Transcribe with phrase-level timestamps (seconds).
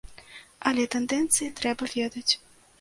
[0.69, 2.29] Але тэндэнцыі трэба ведаць.